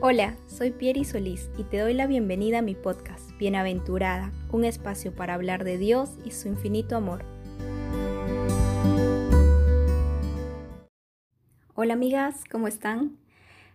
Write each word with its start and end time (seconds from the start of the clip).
Hola, 0.00 0.36
soy 0.46 0.70
Pieri 0.70 1.04
Solís 1.04 1.50
y 1.58 1.64
te 1.64 1.78
doy 1.78 1.92
la 1.92 2.06
bienvenida 2.06 2.60
a 2.60 2.62
mi 2.62 2.76
podcast, 2.76 3.36
Bienaventurada, 3.36 4.30
un 4.52 4.64
espacio 4.64 5.12
para 5.12 5.34
hablar 5.34 5.64
de 5.64 5.76
Dios 5.76 6.10
y 6.24 6.30
su 6.30 6.46
infinito 6.46 6.94
amor. 6.94 7.24
Hola 11.74 11.94
amigas, 11.94 12.44
¿cómo 12.48 12.68
están? 12.68 13.18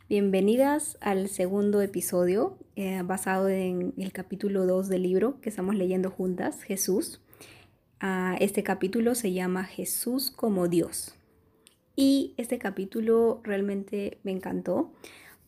Bienvenidas 0.07 0.97
al 1.01 1.27
segundo 1.27 1.81
episodio 1.81 2.57
eh, 2.77 3.01
basado 3.03 3.49
en 3.49 3.93
el 3.97 4.13
capítulo 4.13 4.65
2 4.65 4.87
del 4.87 5.03
libro 5.03 5.41
que 5.41 5.49
estamos 5.49 5.75
leyendo 5.75 6.09
juntas, 6.09 6.63
Jesús. 6.63 7.19
Ah, 7.99 8.37
este 8.39 8.63
capítulo 8.63 9.15
se 9.15 9.33
llama 9.33 9.65
Jesús 9.65 10.31
como 10.31 10.69
Dios. 10.69 11.15
Y 11.97 12.33
este 12.37 12.59
capítulo 12.59 13.41
realmente 13.43 14.19
me 14.23 14.31
encantó 14.31 14.93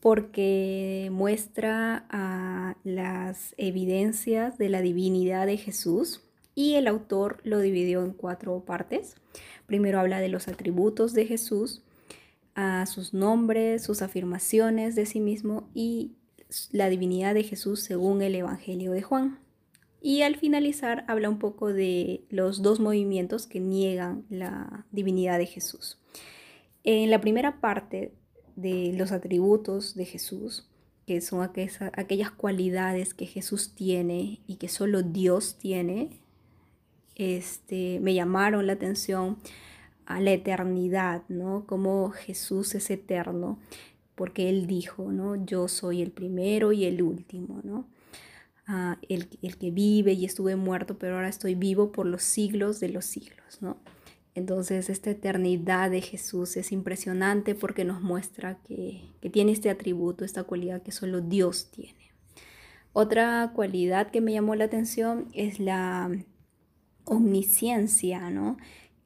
porque 0.06 1.10
muestra 1.12 2.06
las 2.84 3.56
evidencias 3.58 4.56
de 4.60 4.70
la 4.70 4.84
divinidad 4.84 5.48
de 5.48 5.58
Jesús 5.58 6.22
y 6.54 6.76
el 6.76 6.88
autor 6.88 7.42
lo 7.44 7.60
dividió 7.60 8.04
en 8.04 8.12
cuatro 8.12 8.64
partes. 8.66 9.16
Primero 9.66 10.00
habla 10.00 10.20
de 10.20 10.30
los 10.30 10.48
atributos 10.48 11.14
de 11.14 11.26
Jesús, 11.26 11.82
sus 12.86 13.16
nombres, 13.16 13.82
sus 13.84 14.04
afirmaciones 14.04 14.94
de 14.94 15.08
sí 15.08 15.20
mismo 15.20 15.72
y 15.74 16.12
la 16.72 16.88
divinidad 16.90 17.34
de 17.34 17.42
Jesús 17.42 17.80
según 17.80 18.22
el 18.22 18.36
Evangelio 18.36 18.92
de 18.92 19.02
Juan. 19.02 19.40
Y 20.02 20.22
al 20.22 20.36
finalizar 20.36 21.04
habla 21.08 21.32
un 21.32 21.40
poco 21.40 21.74
de 21.74 22.26
los 22.30 22.62
dos 22.62 22.80
movimientos 22.80 23.48
que 23.48 23.60
niegan 23.60 24.24
la 24.30 24.86
divinidad 24.92 25.40
de 25.40 25.48
Jesús. 25.48 25.98
En 26.84 27.10
la 27.10 27.20
primera 27.22 27.60
parte 27.60 28.14
de 28.56 28.94
los 28.98 29.12
atributos 29.12 29.96
de 29.96 30.06
Jesús, 30.06 30.68
que 31.06 31.22
son 31.22 31.42
aquellas, 31.42 32.32
cualidades 32.32 33.14
que 33.14 33.26
Jesús 33.26 33.74
tiene 33.76 34.40
y 34.48 34.56
que 34.56 34.70
solo 34.70 35.04
Dios 35.04 35.58
tiene, 35.58 36.20
este, 37.16 38.00
me 38.02 38.14
llamaron 38.14 38.68
la 38.68 38.74
atención 38.74 39.38
a 40.06 40.20
la 40.20 40.32
eternidad, 40.32 41.24
¿no? 41.30 41.66
Como 41.68 42.12
Jesús 42.12 42.76
es 42.76 42.90
eterno, 42.90 43.60
porque 44.16 44.50
Él 44.50 44.68
dijo, 44.68 45.12
¿no? 45.12 45.36
Yo 45.46 45.68
soy 45.68 46.02
el 46.02 46.12
primero 46.12 46.72
y 46.72 46.86
el 46.86 47.02
último, 47.02 47.62
¿no? 47.64 47.88
Ah, 48.68 48.98
el, 49.10 49.28
el, 49.44 49.58
que 49.58 49.70
vive 49.70 50.14
y 50.14 50.26
estuve 50.26 50.56
muerto, 50.56 50.98
pero 50.98 51.16
ahora 51.16 51.30
estoy 51.30 51.54
vivo 51.54 51.92
por 51.92 52.08
los 52.08 52.24
siglos 52.24 52.80
de 52.80 52.90
los 52.90 53.06
siglos, 53.06 53.62
¿no? 53.62 53.78
Entonces 54.36 54.90
esta 54.90 55.12
eternidad 55.12 55.90
de 55.90 56.02
Jesús 56.02 56.58
es 56.58 56.74
impresionante 56.74 57.56
porque 57.56 57.86
nos 57.86 58.02
muestra 58.02 58.60
que, 58.68 59.02
tiene 59.32 59.54
este 59.54 59.70
atributo, 59.70 60.26
esta 60.26 60.44
cualidad 60.44 60.84
que 60.84 60.92
solo 60.92 61.22
Dios 61.22 61.72
tiene. 61.72 62.12
Otra 62.92 63.54
cualidad 63.56 64.12
que 64.12 64.22
me 64.22 64.34
llamó 64.34 64.56
la 64.56 64.66
atención 64.66 65.30
es 65.34 65.60
la 65.60 66.12
omnisciencia, 67.06 68.30
¿no? 68.30 68.58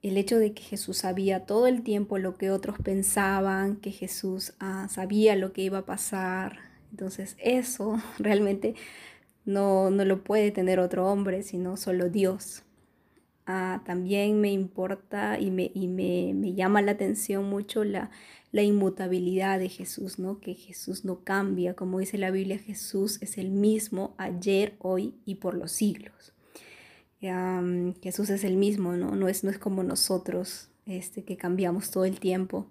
El 0.02 0.18
hecho 0.18 0.40
de 0.40 0.54
que 0.54 0.64
Jesús 0.64 0.98
sabía 0.98 1.46
todo 1.46 1.68
el 1.68 1.84
tiempo 1.84 2.18
lo 2.18 2.36
que 2.36 2.50
otros 2.50 2.78
pensaban, 2.80 3.76
que 3.76 3.92
Jesús 3.92 4.54
ah, 4.60 4.88
sabía 4.90 5.36
lo 5.36 5.54
que 5.54 5.62
iba 5.62 5.80
a 5.80 5.86
pasar. 5.86 6.58
Entonces 6.92 7.36
eso 7.40 8.02
realmente 8.18 8.74
no, 9.46 9.92
no 9.92 10.06
lo 10.06 10.24
puede 10.24 10.50
tener 10.52 10.80
otro 10.80 11.08
hombre, 11.08 11.44
sino 11.44 11.78
solo 11.78 12.10
Dios. 12.10 12.64
Ah, 13.52 13.82
también 13.84 14.40
me 14.40 14.52
importa 14.52 15.40
y, 15.40 15.50
me, 15.50 15.72
y 15.74 15.88
me, 15.88 16.36
me, 16.36 16.54
llama 16.54 16.84
la 16.84 16.92
atención 16.92 17.50
mucho 17.50 17.84
la, 17.84 18.12
la 18.52 18.62
inmutabilidad 18.62 19.58
de 19.58 19.70
Jesús, 19.70 20.20
¿no? 20.20 20.40
Que 20.40 20.54
Jesús 20.54 21.04
no 21.04 21.24
cambia, 21.24 21.74
como 21.74 21.98
dice 21.98 22.20
la 22.20 22.30
Biblia, 22.30 22.60
Jesús 22.60 23.18
es 23.24 23.40
el 23.40 23.50
mismo 23.50 24.14
ayer, 24.20 24.76
hoy 24.78 25.16
y 25.26 25.36
por 25.36 25.56
los 25.56 25.72
siglos. 25.72 26.32
Jesús 28.04 28.30
es 28.30 28.44
el 28.44 28.56
mismo, 28.56 28.94
¿no? 28.94 29.16
No 29.16 29.28
es, 29.28 29.44
no 29.44 29.50
es 29.50 29.58
como 29.58 29.82
nosotros, 29.82 30.70
este, 30.86 31.24
que 31.24 31.36
cambiamos 31.36 31.90
todo 31.90 32.06
el 32.06 32.20
tiempo. 32.20 32.68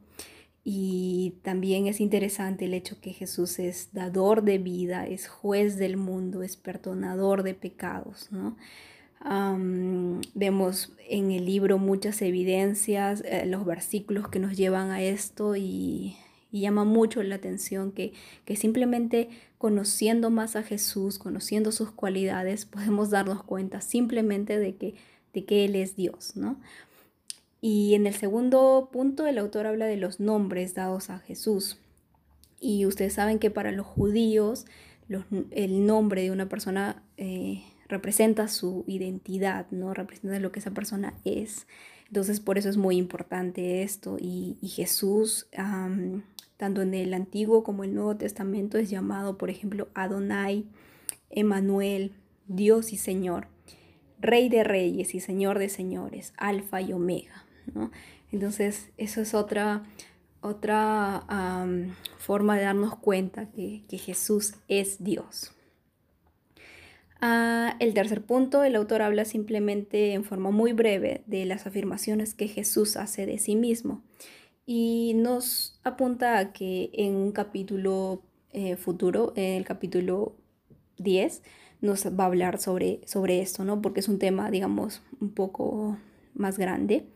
Y 0.62 1.38
también 1.42 1.88
es 1.88 1.98
interesante 1.98 2.66
el 2.66 2.74
hecho 2.74 3.00
que 3.00 3.12
Jesús 3.12 3.58
es 3.58 3.88
dador 3.92 4.42
de 4.44 4.58
vida, 4.58 5.08
es 5.08 5.26
juez 5.26 5.76
del 5.76 5.96
mundo, 5.96 6.44
es 6.44 6.56
perdonador 6.56 7.42
de 7.42 7.54
pecados, 7.54 8.28
¿no? 8.30 8.56
Vemos 10.34 10.92
en 11.08 11.30
el 11.30 11.44
libro 11.46 11.78
muchas 11.78 12.22
evidencias, 12.22 13.22
eh, 13.24 13.46
los 13.46 13.64
versículos 13.64 14.28
que 14.28 14.38
nos 14.38 14.56
llevan 14.56 14.90
a 14.90 15.02
esto 15.02 15.56
y, 15.56 16.16
llama 16.50 16.84
mucho 16.84 17.22
la 17.22 17.34
atención 17.34 17.92
que, 17.92 18.14
que, 18.46 18.56
simplemente 18.56 19.28
conociendo 19.58 20.30
más 20.30 20.56
a 20.56 20.62
Jesús, 20.62 21.18
conociendo 21.18 21.72
sus 21.72 21.90
cualidades, 21.90 22.64
podemos 22.66 23.10
darnos 23.10 23.42
cuenta 23.42 23.80
simplemente 23.80 24.58
de 24.58 24.74
que, 24.76 24.94
de 25.34 25.44
que 25.44 25.64
Él 25.66 25.76
es 25.76 25.94
Dios, 25.94 26.36
¿no? 26.36 26.58
Y 27.60 27.94
en 27.94 28.06
el 28.06 28.14
segundo 28.14 28.88
punto 28.92 29.26
el 29.26 29.38
autor 29.38 29.66
habla 29.66 29.86
de 29.86 29.96
los 29.96 30.20
nombres 30.20 30.74
dados 30.74 31.10
a 31.10 31.18
Jesús. 31.18 31.76
Y 32.60 32.86
ustedes 32.86 33.14
saben 33.14 33.38
que 33.38 33.50
para 33.50 33.72
los 33.72 33.86
judíos 33.86 34.64
el 35.50 35.86
nombre 35.86 36.22
de 36.22 36.30
una 36.30 36.48
persona 36.48 37.02
eh, 37.16 37.64
representa 37.88 38.48
su 38.48 38.84
identidad, 38.86 39.66
¿no? 39.70 39.94
Representa 39.94 40.38
lo 40.38 40.52
que 40.52 40.60
esa 40.60 40.72
persona 40.72 41.14
es. 41.24 41.66
Entonces, 42.06 42.40
por 42.40 42.58
eso 42.58 42.68
es 42.68 42.76
muy 42.76 42.96
importante 42.96 43.82
esto. 43.82 44.16
Y, 44.20 44.56
Jesús, 44.62 45.48
tanto 46.56 46.82
en 46.82 46.94
el 46.94 47.14
Antiguo 47.14 47.64
como 47.64 47.84
el 47.84 47.94
Nuevo 47.94 48.16
Testamento, 48.16 48.78
es 48.78 48.90
llamado, 48.90 49.38
por 49.38 49.50
ejemplo, 49.50 49.88
Adonai, 49.94 50.66
Emanuel, 51.30 52.12
Dios 52.46 52.92
y 52.92 52.96
Señor, 52.96 53.48
Rey 54.20 54.48
de 54.48 54.64
Reyes 54.64 55.14
y 55.14 55.20
Señor 55.20 55.58
de 55.58 55.68
Señores, 55.68 56.32
Alfa 56.36 56.80
y 56.80 56.92
Omega, 56.92 57.44
¿no? 57.74 57.90
Entonces, 58.32 58.90
eso 58.96 59.20
es 59.20 59.34
otra, 59.34 59.84
otra 60.40 61.24
forma 62.18 62.56
de 62.56 62.64
darnos 62.64 62.96
cuenta 62.96 63.50
que 63.50 63.98
Jesús 63.98 64.54
es 64.66 65.02
Dios. 65.02 65.52
Ah, 67.20 67.76
el 67.80 67.94
tercer 67.94 68.22
punto, 68.22 68.62
el 68.62 68.76
autor 68.76 69.02
habla 69.02 69.24
simplemente 69.24 70.12
en 70.12 70.24
forma 70.24 70.50
muy 70.50 70.72
breve 70.72 71.22
de 71.26 71.44
las 71.46 71.66
afirmaciones 71.66 72.34
que 72.34 72.46
Jesús 72.48 72.96
hace 72.96 73.26
de 73.26 73.38
sí 73.38 73.56
mismo 73.56 74.02
y 74.70 75.14
nos 75.16 75.80
apunta 75.82 76.38
a 76.38 76.52
que 76.52 76.90
en 76.92 77.14
un 77.16 77.32
capítulo 77.32 78.22
eh, 78.52 78.76
futuro, 78.76 79.32
en 79.34 79.54
el 79.54 79.64
capítulo 79.64 80.36
10, 80.98 81.42
nos 81.80 82.06
va 82.06 82.24
a 82.24 82.26
hablar 82.26 82.58
sobre, 82.58 83.00
sobre 83.06 83.40
esto, 83.40 83.64
¿no? 83.64 83.80
Porque 83.80 84.00
es 84.00 84.08
un 84.08 84.18
tema, 84.18 84.50
digamos, 84.50 85.00
un 85.22 85.30
poco 85.30 85.96
más 86.34 86.58
grande. 86.58 87.06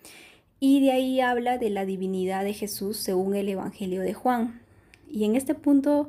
Y 0.61 0.81
de 0.81 0.93
ahí 0.93 1.21
habla 1.21 1.59
de 1.59 1.69
la 1.69 1.85
divinidad 1.85 2.43
de 2.43 2.55
Jesús 2.55 2.97
según 2.97 3.35
el 3.35 3.51
Evangelio 3.51 4.01
de 4.01 4.15
Juan. 4.15 4.63
Y 5.07 5.25
en 5.25 5.37
este 5.37 5.55
punto 5.55 6.09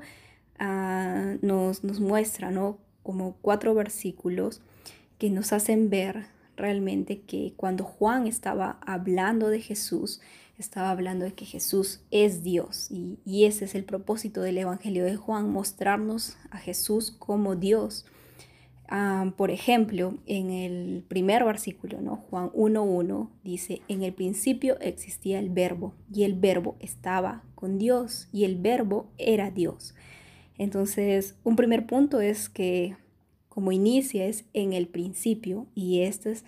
ah, 0.59 1.35
nos, 1.41 1.83
nos 1.83 1.99
muestra, 1.99 2.51
¿no? 2.51 2.77
Como 3.03 3.35
cuatro 3.41 3.73
versículos 3.75 4.61
que 5.17 5.29
nos 5.29 5.53
hacen 5.53 5.89
ver 5.89 6.25
realmente 6.55 7.21
que 7.21 7.53
cuando 7.55 7.83
Juan 7.83 8.27
estaba 8.27 8.77
hablando 8.85 9.49
de 9.49 9.61
Jesús, 9.61 10.21
estaba 10.57 10.91
hablando 10.91 11.25
de 11.25 11.33
que 11.33 11.45
Jesús 11.45 12.01
es 12.11 12.43
Dios 12.43 12.89
y, 12.91 13.45
ese 13.45 13.65
es 13.65 13.75
el 13.75 13.83
propósito 13.83 14.41
del 14.41 14.57
Evangelio 14.57 15.03
de 15.03 15.15
Juan, 15.15 15.51
mostrarnos 15.51 16.37
a 16.51 16.57
Jesús 16.57 17.11
como 17.11 17.55
Dios. 17.55 18.05
Ah, 18.87 19.33
por 19.37 19.49
ejemplo, 19.49 20.17
en 20.27 20.51
el 20.51 21.03
primer 21.07 21.43
versículo, 21.43 22.01
¿no? 22.01 22.17
Juan 22.17 22.51
1.1 22.51 23.29
dice, 23.43 23.81
en 23.87 24.03
el 24.03 24.13
principio 24.13 24.79
existía 24.81 25.39
el 25.39 25.49
verbo 25.49 25.93
y 26.13 26.23
el 26.23 26.35
verbo 26.35 26.75
estaba 26.79 27.43
con 27.55 27.79
Dios 27.79 28.27
y 28.31 28.43
el 28.43 28.57
verbo 28.57 29.07
era 29.17 29.49
Dios. 29.49 29.95
Entonces, 30.57 31.35
un 31.43 31.55
primer 31.55 31.87
punto 31.87 32.21
es 32.21 32.49
que 32.49 32.95
como 33.53 33.71
inicia 33.71 34.25
es 34.25 34.45
en 34.53 34.73
el 34.73 34.87
principio 34.87 35.67
y 35.75 36.01
esta 36.01 36.31
es 36.31 36.43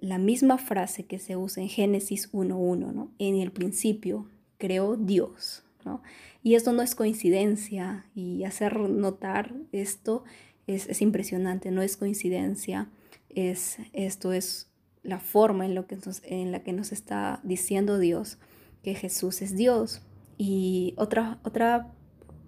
la 0.00 0.18
misma 0.18 0.56
frase 0.56 1.04
que 1.04 1.18
se 1.18 1.36
usa 1.36 1.64
en 1.64 1.68
Génesis 1.68 2.32
1.1, 2.32 2.92
¿no? 2.94 3.10
En 3.18 3.34
el 3.34 3.50
principio 3.50 4.28
creó 4.56 4.96
Dios, 4.96 5.64
¿no? 5.84 6.00
Y 6.44 6.54
esto 6.54 6.72
no 6.72 6.82
es 6.82 6.94
coincidencia 6.94 8.06
y 8.14 8.44
hacer 8.44 8.78
notar 8.78 9.52
esto 9.72 10.22
es, 10.68 11.02
impresionante, 11.02 11.72
no 11.72 11.82
es 11.82 11.96
coincidencia, 11.96 12.88
es, 13.30 13.78
esto 13.92 14.32
es 14.32 14.68
la 15.02 15.18
forma 15.18 15.66
en, 15.66 15.74
lo 15.74 15.88
que 15.88 15.98
en 16.22 16.52
la 16.52 16.62
que 16.62 16.72
nos 16.72 16.92
está 16.92 17.40
diciendo 17.42 17.98
Dios 17.98 18.38
que 18.84 18.94
Jesús 18.94 19.42
es 19.42 19.56
Dios. 19.56 20.02
Y 20.36 20.94
otra, 20.98 21.40
otra 21.42 21.92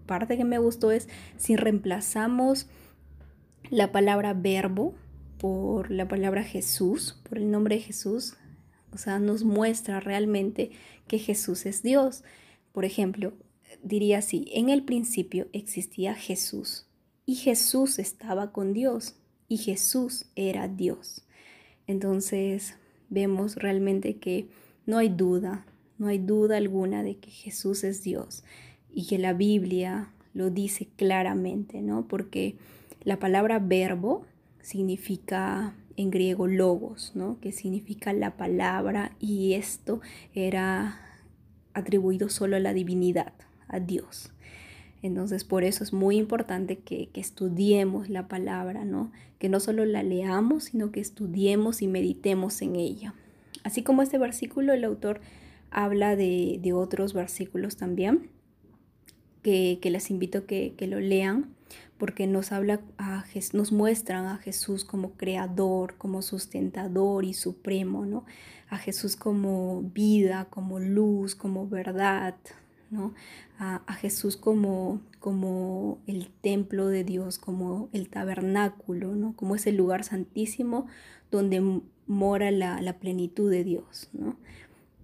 parte 0.06 0.36
que 0.36 0.44
me 0.44 0.58
gustó 0.58 0.92
es 0.92 1.08
si 1.38 1.56
reemplazamos 1.56 2.68
la 3.68 3.92
palabra 3.92 4.34
verbo 4.34 4.94
por 5.38 5.90
la 5.90 6.08
palabra 6.08 6.44
Jesús, 6.44 7.20
por 7.28 7.38
el 7.38 7.50
nombre 7.50 7.76
de 7.76 7.82
Jesús, 7.82 8.36
o 8.92 8.98
sea, 8.98 9.18
nos 9.18 9.44
muestra 9.44 10.00
realmente 10.00 10.70
que 11.06 11.18
Jesús 11.18 11.66
es 11.66 11.82
Dios. 11.82 12.24
Por 12.72 12.84
ejemplo, 12.84 13.32
diría 13.82 14.18
así, 14.18 14.46
en 14.52 14.68
el 14.68 14.84
principio 14.84 15.48
existía 15.52 16.14
Jesús 16.14 16.86
y 17.24 17.36
Jesús 17.36 17.98
estaba 17.98 18.52
con 18.52 18.72
Dios 18.72 19.16
y 19.48 19.58
Jesús 19.58 20.26
era 20.34 20.68
Dios. 20.68 21.26
Entonces 21.86 22.76
vemos 23.08 23.56
realmente 23.56 24.16
que 24.16 24.48
no 24.86 24.98
hay 24.98 25.08
duda, 25.08 25.66
no 25.98 26.08
hay 26.08 26.18
duda 26.18 26.56
alguna 26.56 27.02
de 27.02 27.16
que 27.18 27.30
Jesús 27.30 27.84
es 27.84 28.02
Dios 28.02 28.44
y 28.92 29.06
que 29.06 29.18
la 29.18 29.32
Biblia 29.32 30.12
lo 30.34 30.50
dice 30.50 30.88
claramente, 30.96 31.82
¿no? 31.82 32.06
Porque 32.08 32.56
la 33.02 33.18
palabra 33.18 33.58
verbo 33.58 34.26
significa 34.60 35.74
en 35.96 36.10
griego 36.10 36.46
logos, 36.46 37.12
¿no? 37.14 37.38
Que 37.40 37.52
significa 37.52 38.12
la 38.12 38.36
palabra 38.36 39.12
y 39.18 39.54
esto 39.54 40.00
era 40.34 41.00
atribuido 41.74 42.28
solo 42.28 42.56
a 42.56 42.60
la 42.60 42.72
divinidad, 42.72 43.32
a 43.68 43.80
Dios. 43.80 44.32
Entonces, 45.02 45.44
por 45.44 45.64
eso 45.64 45.82
es 45.82 45.92
muy 45.92 46.16
importante 46.16 46.78
que, 46.78 47.08
estudiemos 47.14 48.10
la 48.10 48.28
palabra, 48.28 48.84
¿no? 48.84 49.12
Que 49.38 49.48
no 49.48 49.60
solo 49.60 49.84
la 49.86 50.02
leamos, 50.02 50.64
sino 50.64 50.92
que 50.92 51.00
estudiemos 51.00 51.80
y 51.80 51.86
meditemos 51.86 52.60
en 52.60 52.76
ella. 52.76 53.14
Así 53.64 53.82
como 53.82 54.02
este 54.02 54.18
versículo, 54.18 54.72
el 54.74 54.84
autor 54.84 55.20
habla 55.70 56.16
de, 56.16 56.60
otros 56.74 57.14
versículos 57.14 57.76
también, 57.76 58.30
que, 59.42 59.78
les 59.82 60.10
invito 60.10 60.38
a 60.38 60.46
que, 60.46 60.74
que, 60.76 60.86
lo 60.86 61.00
lean, 61.00 61.54
porque 61.98 62.26
nos, 62.26 62.52
habla 62.52 62.80
a, 62.98 63.24
nos 63.52 63.72
muestran 63.72 64.26
a 64.26 64.38
Jesús 64.38 64.84
como 64.84 65.12
creador, 65.12 65.96
como 65.98 66.22
sustentador 66.22 67.24
y 67.24 67.34
supremo, 67.34 68.06
¿no? 68.06 68.24
A 68.68 68.78
Jesús 68.78 69.16
como 69.16 69.82
vida, 69.82 70.46
como 70.50 70.78
luz, 70.78 71.34
como 71.34 71.68
verdad, 71.68 72.36
a, 73.58 73.92
Jesús 73.94 74.36
como, 74.36 75.00
como 75.18 75.98
el 76.06 76.28
templo 76.28 76.88
de 76.88 77.04
Dios, 77.04 77.38
como 77.38 77.88
el 77.92 78.08
tabernáculo, 78.08 79.14
¿no? 79.14 79.36
Como 79.36 79.54
ese 79.54 79.72
lugar 79.72 80.04
santísimo 80.04 80.86
donde 81.30 81.82
mora 82.06 82.50
la, 82.50 82.98
plenitud 82.98 83.50
de 83.50 83.64
Dios, 83.64 84.10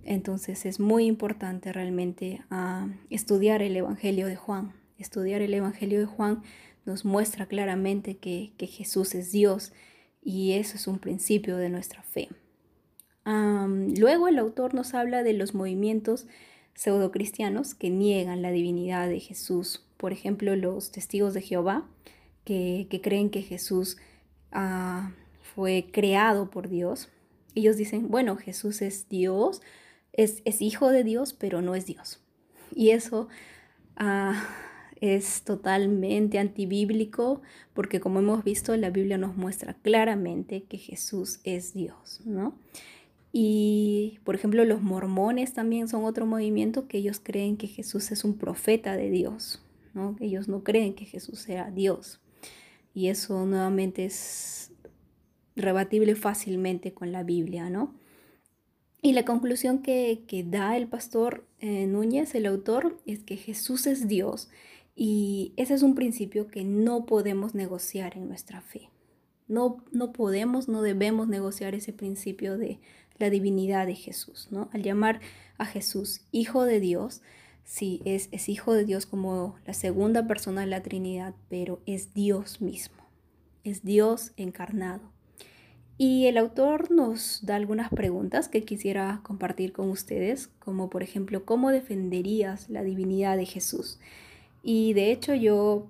Entonces 0.04 0.66
es 0.66 0.80
muy 0.80 1.06
importante 1.06 1.72
realmente 1.72 2.42
ah, 2.50 2.88
estudiar 3.10 3.62
el 3.62 3.76
Evangelio 3.76 4.26
de 4.26 4.36
Juan. 4.36 4.72
Estudiar 4.98 5.43
el 5.43 5.54
Evangelio 5.54 6.00
de 6.00 6.06
Juan 6.06 6.43
nos 6.84 7.04
muestra 7.04 7.46
claramente 7.46 8.16
que, 8.16 8.52
Jesús 8.58 9.14
es 9.14 9.32
Dios 9.32 9.72
y 10.22 10.52
eso 10.52 10.76
es 10.76 10.87
un 10.87 10.98
principio 10.98 11.56
de 11.56 11.69
nuestra 11.69 12.02
fe. 12.02 12.28
luego 13.25 14.28
el 14.28 14.38
autor 14.38 14.75
nos 14.75 14.94
habla 14.94 15.22
de 15.22 15.32
los 15.32 15.54
movimientos 15.54 16.26
pseudocristianos 16.75 17.75
que 17.75 17.90
niegan 17.90 18.43
la 18.43 18.50
divinidad 18.50 19.08
de 19.08 19.20
Jesús. 19.20 19.84
Por 19.96 20.12
ejemplo, 20.12 20.54
los 20.56 20.93
testigos 20.93 21.34
de 21.34 21.43
Jehová, 21.43 21.88
que, 22.44 23.00
creen 23.02 23.31
que 23.31 23.43
Jesús 23.43 23.96
ah, 24.52 25.12
fue 25.54 25.88
creado 25.90 26.50
por 26.50 26.69
Dios. 26.69 27.08
Ellos 27.54 27.76
dicen, 27.76 28.08
bueno, 28.10 28.37
Jesús 28.37 28.82
es 28.82 29.08
Dios, 29.08 29.62
es, 30.12 30.43
hijo 30.60 30.90
de 30.90 31.02
Dios, 31.02 31.32
pero 31.32 31.62
no 31.62 31.75
es 31.75 31.87
Dios. 31.87 32.20
Y 32.75 32.90
eso 32.90 33.28
ah, 33.96 34.46
es 35.00 35.43
totalmente 35.43 36.38
antibíblico 36.38 37.43
porque 37.75 38.00
como 38.00 38.20
hemos 38.20 38.44
visto, 38.44 38.76
la 38.76 38.90
Biblia 38.90 39.19
nos 39.19 39.37
muestra 39.37 39.75
claramente 39.75 40.64
que 40.64 40.78
Jesús 40.78 41.40
es 41.44 41.75
Dios, 41.75 42.20
¿no? 42.25 42.58
Y, 43.32 44.19
por 44.25 44.34
ejemplo, 44.34 44.64
los 44.64 44.81
mormones 44.81 45.52
también 45.52 45.88
son 45.88 46.04
otro 46.04 46.25
movimiento 46.25 46.88
que 46.88 46.98
ellos 46.98 47.20
creen 47.22 47.58
que 47.58 47.66
Jesús 47.66 48.10
es 48.10 48.25
un 48.25 48.38
profeta 48.38 48.96
de 48.96 49.10
Dios, 49.10 49.62
¿no? 49.93 50.16
Ellos 50.20 50.48
no 50.48 50.64
creen 50.64 50.94
que 50.94 51.04
Jesús 51.04 51.40
sea 51.40 51.70
Dios. 51.70 52.20
Y 52.94 53.08
eso 53.08 53.44
nuevamente 53.44 54.06
es 54.06 54.72
rebatible 55.54 56.14
fácilmente 56.14 56.94
con 56.94 57.12
la 57.12 57.25
Biblia, 57.25 57.69
¿no? 57.69 57.94
Y 59.02 59.12
la 59.12 59.26
conclusión 59.26 59.82
que, 59.82 60.25
da 60.48 60.76
el 60.76 60.88
pastor 60.88 61.46
eh, 61.60 61.87
Núñez, 61.87 62.34
el 62.34 62.46
autor, 62.46 62.98
es 63.04 63.22
que 63.22 63.37
Jesús 63.37 63.87
es 63.87 64.08
Dios 64.08 64.48
y 64.96 65.52
ese 65.56 65.75
es 65.75 65.82
un 65.82 65.94
principio 65.94 66.48
que 66.48 66.64
no 66.64 67.04
podemos 67.04 67.54
negociar 67.54 68.16
en 68.16 68.28
nuestra 68.28 68.62
fe. 68.62 68.88
No, 69.46 69.84
no 69.93 70.12
podemos, 70.12 70.69
no 70.69 70.81
debemos 70.81 71.28
negociar 71.28 71.75
ese 71.75 71.93
principio 71.93 72.56
de 72.56 72.81
la 73.19 73.28
divinidad 73.28 73.87
de 73.87 73.94
Jesús, 73.94 74.48
¿no? 74.50 74.70
Al 74.72 74.82
llamar 74.82 75.20
a 75.58 75.66
Jesús 75.66 76.22
Hijo 76.32 76.64
de 76.64 76.81
Dios, 76.81 77.20
sí, 77.62 78.00
es, 78.06 78.28
es 78.32 78.48
Hijo 78.48 78.72
de 78.72 78.87
Dios 78.87 79.04
como 79.04 79.56
la 79.66 79.75
segunda 79.75 80.26
persona 80.26 80.62
de 80.62 80.69
la 80.69 80.82
Trinidad, 80.82 81.34
pero 81.48 81.81
es 81.84 82.14
Dios 82.14 82.62
mismo, 82.62 83.04
es 83.64 83.84
Dios 83.84 84.32
encarnado. 84.38 85.12
Y 85.98 86.26
el 86.26 86.38
autor 86.38 86.90
nos 86.90 87.44
da 87.44 87.56
algunas 87.56 87.90
preguntas 87.90 88.48
que 88.48 88.64
quisiera 88.64 89.20
compartir 89.22 89.72
con 89.72 89.90
ustedes, 89.90 90.48
como 90.58 90.90
por 90.90 91.02
ejemplo, 91.02 91.44
¿cómo 91.44 91.70
defenderías 91.70 92.69
la 92.69 92.82
divinidad 92.82 93.37
de 93.37 93.46
Jesús? 93.46 93.98
Y 94.66 94.92
de 94.92 95.12
hecho 95.12 95.34
yo 95.34 95.86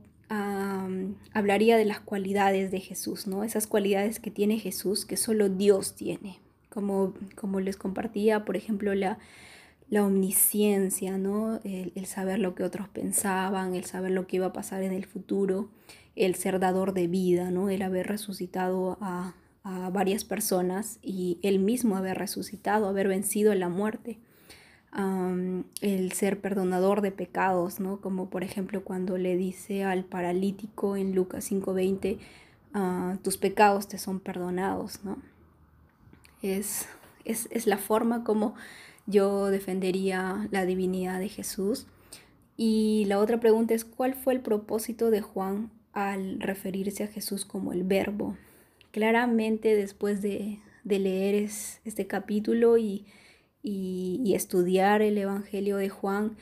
hablaría 1.33 1.77
de 1.77 1.85
las 1.85 2.01
cualidades 2.01 2.71
de 2.71 2.81
Jesús, 2.81 3.27
¿no? 3.27 3.43
Esas 3.43 3.67
cualidades 3.67 4.21
que 4.21 4.31
tiene 4.31 4.59
Jesús 4.59 5.05
que 5.05 5.17
solo 5.17 5.49
Dios 5.49 5.95
tiene 5.95 6.39
como, 7.35 7.61
les 7.61 7.77
compartía, 7.79 8.45
por 8.45 8.57
ejemplo, 8.57 8.95
la, 8.95 9.19
omnisciencia, 9.91 11.17
¿no? 11.17 11.61
El, 11.65 12.07
saber 12.07 12.39
lo 12.39 12.55
que 12.55 12.65
otros 12.65 12.89
pensaban, 12.89 13.75
el 13.75 13.85
saber 13.85 14.11
lo 14.11 14.27
que 14.27 14.37
iba 14.37 14.47
a 14.47 14.53
pasar 14.53 14.83
en 14.83 14.93
el 14.93 15.07
futuro, 15.07 15.71
el 16.17 16.35
ser 16.35 16.59
dador 16.59 16.93
de 16.93 17.07
vida, 17.07 17.51
¿no? 17.51 17.71
el 17.71 17.83
haber 17.83 18.07
resucitado 18.07 18.99
a, 19.01 19.35
varias 19.93 20.25
personas 20.25 21.01
y 21.03 21.39
él 21.43 21.59
mismo 21.59 21.97
haber 21.97 22.17
resucitado, 22.17 22.87
haber 22.87 23.09
vencido 23.09 23.53
la 23.57 23.69
muerte. 23.69 24.17
El 24.97 26.13
ser 26.13 26.41
perdonador 26.41 27.03
de 27.03 27.13
pecados, 27.13 27.81
¿no? 27.81 28.01
como 28.01 28.31
por 28.31 28.43
ejemplo 28.43 28.83
cuando 28.83 29.19
le 29.19 29.37
dice 29.37 29.85
al 29.85 30.05
paralítico 30.05 30.97
en 30.97 31.15
Lucas 31.15 31.51
5:20, 31.51 32.19
ah, 32.73 33.19
tus 33.23 33.37
pecados 33.37 33.89
te 33.89 33.99
son 33.99 34.21
perdonados. 34.21 35.05
¿no? 35.05 35.19
es, 36.43 36.89
es, 37.25 37.67
la 37.67 37.79
forma 37.79 38.25
como 38.25 38.55
yo 39.07 39.47
defendería 39.47 40.49
la 40.51 40.65
divinidad 40.65 41.19
de 41.19 41.29
Jesús. 41.29 41.87
Y 42.57 43.05
la 43.07 43.19
otra 43.19 43.39
pregunta 43.39 43.75
es, 43.75 43.85
¿cuál 43.85 44.15
fue 44.15 44.35
el 44.35 44.41
propósito 44.41 45.11
de 45.11 45.21
Juan 45.21 45.71
al 45.93 46.41
referirse 46.41 47.05
a 47.05 47.09
Jesús 47.09 47.45
como 47.45 47.73
el 47.73 47.83
verbo? 47.83 48.37
Claramente 48.93 49.77
después 49.77 50.23
de, 50.23 50.59
leer 50.85 51.35
este 51.85 52.07
capítulo 52.07 52.79
y, 52.79 53.05
estudiar 54.35 55.03
el 55.03 55.19
Evangelio 55.19 55.77
de 55.77 55.89
Juan, 55.89 56.37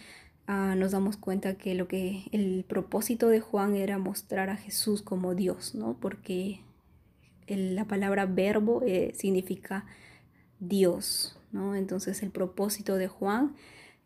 ah, 0.46 0.74
nos 0.76 0.92
damos 0.92 1.16
cuenta 1.16 1.54
que, 1.54 1.74
lo 1.74 1.88
que 1.88 2.24
el 2.32 2.64
propósito 2.68 3.28
de 3.28 3.40
Juan 3.40 3.76
era 3.76 3.98
mostrar 3.98 4.50
a 4.50 4.56
Jesús 4.56 5.02
como 5.02 5.34
Dios, 5.34 5.74
¿no? 5.74 5.96
Porque 6.00 6.60
la 7.46 7.84
palabra 7.86 8.26
verbo 8.26 8.82
eh, 8.86 9.12
significa 9.14 9.86
Dios, 10.60 11.38
¿no? 11.52 11.74
Entonces 11.74 12.22
el 12.22 12.30
propósito 12.30 12.96
de 12.96 13.08
Juan 13.08 13.54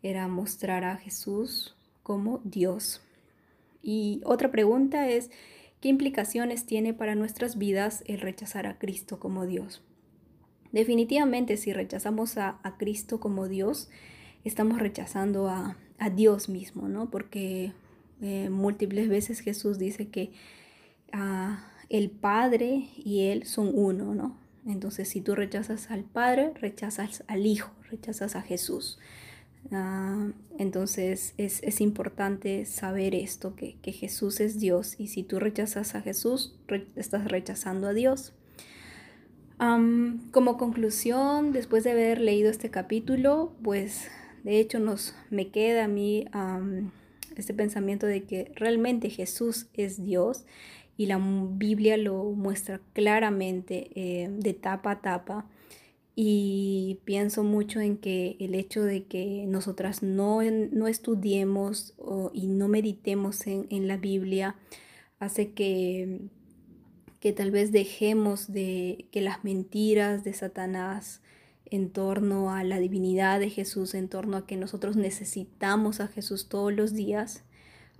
era 0.01 0.27
mostrar 0.27 0.83
a 0.83 0.97
Jesús 0.97 1.75
como 2.03 2.41
Dios. 2.43 3.01
Y 3.81 4.21
otra 4.25 4.51
pregunta 4.51 5.07
es, 5.09 5.29
¿qué 5.81 5.89
implicaciones 5.89 6.65
tiene 6.65 6.93
para 6.93 7.15
nuestras 7.15 7.57
vidas 7.57 8.03
el 8.07 8.19
rechazar 8.19 8.67
a 8.67 8.77
Cristo 8.77 9.19
como 9.19 9.45
Dios? 9.45 9.81
Definitivamente 10.71 11.57
si 11.57 11.73
rechazamos 11.73 12.37
a, 12.37 12.59
Cristo 12.77 13.19
como 13.19 13.47
Dios, 13.47 13.89
estamos 14.43 14.79
rechazando 14.79 15.49
a, 15.49 15.77
Dios 16.15 16.47
mismo, 16.47 16.87
¿no? 16.87 17.09
Porque 17.09 17.73
eh, 18.21 18.49
múltiples 18.49 19.09
veces 19.09 19.41
Jesús 19.41 19.77
dice 19.77 20.07
que 20.07 20.31
ah, 21.11 21.67
el 21.89 22.09
Padre 22.09 22.87
y 22.95 23.27
Él 23.27 23.45
son 23.45 23.71
uno, 23.73 24.15
¿no? 24.15 24.37
Entonces, 24.65 25.09
si 25.09 25.19
tú 25.19 25.35
rechazas 25.35 25.91
al 25.91 26.03
Padre, 26.03 26.53
rechazas 26.55 27.23
al 27.27 27.45
Hijo, 27.45 27.71
rechazas 27.89 28.35
a 28.35 28.41
Jesús. 28.41 28.99
Ah, 29.71 30.29
entonces, 30.57 31.33
es, 31.37 31.81
importante 31.81 32.65
saber 32.65 33.15
esto, 33.15 33.55
que, 33.55 33.77
Jesús 33.91 34.39
es 34.39 34.59
Dios 34.59 34.95
y 34.99 35.07
si 35.07 35.23
tú 35.23 35.39
rechazas 35.39 35.95
a 35.95 36.01
Jesús, 36.01 36.57
estás 36.95 37.27
rechazando 37.27 37.87
a 37.87 37.93
Dios. 37.93 38.33
Como 39.59 40.57
conclusión, 40.57 41.51
después 41.51 41.83
de 41.83 41.91
haber 41.91 42.21
leído 42.21 42.49
este 42.49 42.69
capítulo, 42.69 43.51
pues 43.61 44.09
de 44.43 44.59
hecho 44.59 44.79
nos, 44.79 45.15
me 45.29 45.49
queda 45.49 45.85
a 45.85 45.87
mí 45.89 46.25
este 47.35 47.53
pensamiento 47.53 48.07
de 48.07 48.23
que 48.23 48.53
realmente 48.55 49.09
Jesús 49.09 49.67
es 49.73 50.03
Dios 50.03 50.45
y 50.95 51.07
la 51.07 51.19
Biblia 51.21 51.97
lo 51.97 52.23
muestra 52.31 52.79
claramente 52.93 53.89
eh, 53.95 54.29
de 54.31 54.53
tapa 54.53 54.91
a 54.91 55.01
tapa. 55.01 55.45
Y 56.15 56.99
pienso 57.05 57.43
mucho 57.43 57.79
en 57.79 57.97
que 57.97 58.35
el 58.41 58.53
hecho 58.53 58.83
de 58.83 59.05
que 59.05 59.45
nosotras 59.47 60.03
no, 60.03 60.41
no 60.43 60.87
estudiemos 60.89 61.95
y 62.33 62.47
no 62.47 62.67
meditemos 62.67 63.47
en, 63.47 63.67
en 63.69 63.87
la 63.87 63.95
Biblia 63.95 64.57
hace 65.19 65.53
que, 65.53 66.19
que 67.19 67.33
tal 67.33 67.51
vez 67.51 67.71
dejemos 67.71 68.51
de 68.51 69.07
que 69.11 69.21
las 69.21 69.43
mentiras 69.43 70.23
de 70.23 70.33
Satanás 70.33 71.21
en 71.65 71.89
torno 71.91 72.51
a 72.51 72.63
la 72.63 72.79
divinidad 72.79 73.39
de 73.39 73.49
Jesús, 73.49 73.93
en 73.93 74.07
torno 74.07 74.37
a 74.37 74.47
que 74.47 74.57
nosotros 74.57 74.95
necesitamos 74.95 75.99
a 75.99 76.07
Jesús 76.07 76.49
todos 76.49 76.73
los 76.73 76.93
días, 76.93 77.43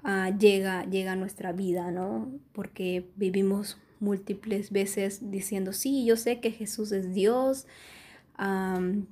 uh, 0.03 0.35
llega, 0.37 0.85
llega 0.85 1.11
a 1.11 1.15
nuestra 1.15 1.51
vida, 1.51 1.91
¿no? 1.91 2.31
Porque 2.53 3.09
vivimos 3.15 3.77
múltiples 3.99 4.71
veces 4.71 5.29
diciendo, 5.29 5.73
sí, 5.73 6.05
yo 6.05 6.15
sé 6.15 6.39
que 6.39 6.51
Jesús 6.51 6.91
es 6.91 7.13
Dios, 7.13 7.67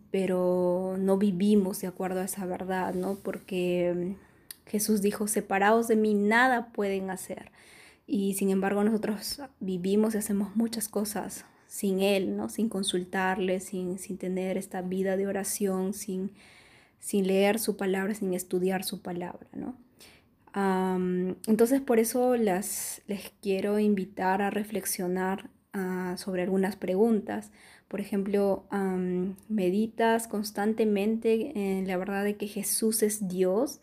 pero 0.10 0.96
no 0.98 1.18
vivimos 1.18 1.82
de 1.82 1.88
acuerdo 1.88 2.22
a 2.22 2.26
esa 2.26 2.46
verdad, 2.46 2.94
¿no? 2.94 3.16
Porque 3.16 4.16
Jesús 4.66 5.02
dijo, 5.02 5.28
separados 5.28 5.90
de 5.90 5.98
mí 5.98 6.14
nada 6.14 6.70
pueden 6.72 7.10
hacer. 7.10 7.52
Y 8.08 8.36
sin 8.36 8.50
embargo 8.50 8.84
nosotros 8.84 9.42
vivimos 9.60 10.16
y 10.16 10.18
hacemos 10.18 10.56
muchas 10.56 10.88
cosas 10.88 11.46
sin 11.68 12.00
Él, 12.00 12.38
¿no? 12.38 12.50
Sin 12.50 12.70
consultarle, 12.70 13.60
sin, 13.60 14.00
sin 14.00 14.18
tener 14.18 14.58
esta 14.58 14.82
vida 14.82 15.18
de 15.18 15.28
oración, 15.28 15.94
sin, 15.94 16.32
sin 17.00 17.28
leer 17.28 17.60
su 17.60 17.76
palabra, 17.76 18.16
sin 18.16 18.34
estudiar 18.34 18.84
su 18.84 19.02
palabra, 19.02 19.48
¿no? 19.54 19.76
entonces 21.46 21.82
por 21.82 22.00
eso 22.00 22.36
las, 22.36 23.04
les 23.06 23.32
quiero 23.44 23.78
invitar 23.78 24.42
a 24.42 24.50
reflexionar 24.50 25.52
ah, 25.74 26.16
sobre 26.18 26.42
algunas 26.42 26.76
preguntas. 26.76 27.52
Por 27.88 28.02
ejemplo, 28.02 28.66
meditas 29.48 30.28
constantemente 30.28 31.78
en 31.78 31.88
la 31.88 31.96
verdad 31.96 32.24
de 32.24 32.36
que 32.38 32.48
Jesús 32.48 33.04
es 33.04 33.28
Dios 33.28 33.80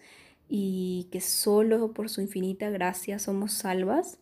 y 0.49 1.09
que 1.11 1.21
solo 1.21 1.93
por 1.93 2.09
su 2.09 2.21
infinita 2.21 2.71
gracia 2.71 3.19
somos 3.19 3.53
salvas. 3.53 4.19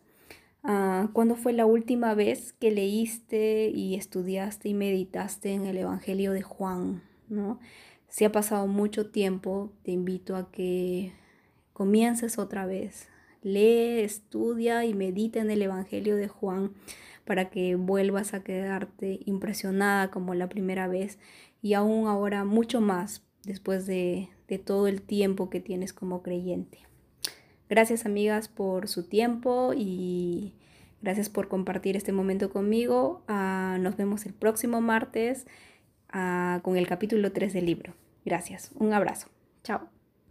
Ah, 0.63 1.09
¿Cuándo 1.13 1.35
fue 1.35 1.53
la 1.53 1.65
última 1.65 2.13
vez 2.13 2.53
que 2.53 2.71
leíste 2.71 3.69
y 3.69 3.95
estudiaste 3.95 4.69
y 4.69 4.73
meditaste 4.73 5.53
en 5.53 5.65
el 5.65 5.77
Evangelio 5.77 6.31
de 6.31 6.41
Juan? 6.41 7.03
¿no? 7.29 7.59
Si 8.07 8.25
ha 8.25 8.31
pasado 8.31 8.67
mucho 8.67 9.09
tiempo, 9.09 9.73
te 9.83 9.91
invito 9.91 10.35
a 10.35 10.51
que 10.51 11.13
comiences 11.73 12.37
otra 12.37 12.65
vez. 12.65 13.09
Lee, 13.41 13.99
estudia 14.01 14.85
y 14.85 14.93
medita 14.93 15.39
en 15.39 15.49
el 15.51 15.61
Evangelio 15.61 16.15
de 16.15 16.27
Juan 16.27 16.73
para 17.25 17.49
que 17.49 17.75
vuelvas 17.75 18.33
a 18.33 18.43
quedarte 18.43 19.19
impresionada 19.25 20.11
como 20.11 20.33
la 20.33 20.47
primera 20.47 20.87
vez 20.87 21.19
y 21.61 21.73
aún 21.73 22.07
ahora 22.07 22.43
mucho 22.43 22.81
más 22.81 23.23
después 23.45 23.85
de, 23.85 24.29
de 24.47 24.59
todo 24.59 24.87
el 24.87 25.01
tiempo 25.01 25.49
que 25.49 25.59
tienes 25.59 25.93
como 25.93 26.21
creyente. 26.21 26.79
Gracias 27.69 28.05
amigas 28.05 28.47
por 28.49 28.87
su 28.87 29.03
tiempo 29.03 29.73
y 29.75 30.53
gracias 31.01 31.29
por 31.29 31.47
compartir 31.47 31.95
este 31.95 32.11
momento 32.11 32.51
conmigo. 32.51 33.23
Ah, 33.27 33.77
nos 33.79 33.97
vemos 33.97 34.25
el 34.25 34.33
próximo 34.33 34.81
martes 34.81 35.47
ah, 36.09 36.59
con 36.63 36.77
el 36.77 36.87
capítulo 36.87 37.31
3 37.31 37.53
del 37.53 37.65
libro. 37.65 37.95
Gracias. 38.25 38.71
Un 38.75 38.93
abrazo. 38.93 39.27
Chao. 39.63 40.02